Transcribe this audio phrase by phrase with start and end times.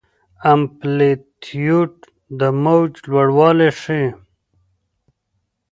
[0.51, 1.91] امپلیتیوډ
[2.39, 4.07] د موج لوړوالی ښيي.